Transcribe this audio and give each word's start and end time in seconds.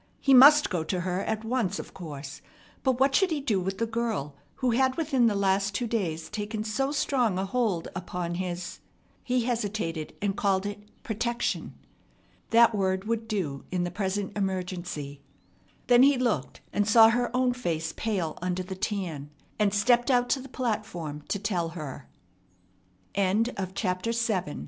He 0.19 0.33
must 0.33 0.71
go 0.71 0.83
to 0.83 1.01
her 1.01 1.19
at 1.25 1.45
once, 1.45 1.77
of 1.77 1.93
course; 1.93 2.41
but 2.81 2.99
what 2.99 3.13
should 3.13 3.29
he 3.29 3.39
do 3.39 3.59
with 3.59 3.77
the 3.77 3.85
girl 3.85 4.33
who 4.55 4.71
had 4.71 4.97
within 4.97 5.27
the 5.27 5.35
last 5.35 5.75
two 5.75 5.85
days 5.85 6.27
taken 6.31 6.63
so 6.63 6.91
strong 6.91 7.37
a 7.37 7.45
hold 7.45 7.87
upon 7.95 8.33
his 8.33 8.79
he 9.23 9.43
hesitated, 9.43 10.15
and 10.19 10.35
called 10.35 10.65
it 10.65 10.89
"protection." 11.03 11.75
That 12.49 12.73
word 12.73 13.03
would 13.03 13.27
do 13.27 13.63
in 13.69 13.83
the 13.83 13.91
present 13.91 14.35
emergency. 14.35 15.21
Then 15.85 16.01
he 16.01 16.17
looked, 16.17 16.61
and 16.73 16.87
saw 16.89 17.09
her 17.11 17.29
own 17.37 17.53
face 17.53 17.93
pale 17.95 18.39
under 18.41 18.63
the 18.63 18.73
tan, 18.73 19.29
and 19.59 19.71
stepped 19.71 20.09
out 20.09 20.29
to 20.29 20.39
the 20.39 20.49
platform 20.49 21.21
to 21.27 21.37
tell 21.37 21.69
her. 21.77 22.09
CHAPTER 23.13 23.51
VIII 23.51 23.53
THE 23.53 23.53
PARTING 23.83 24.11
She 24.13 24.43
t 24.45 24.59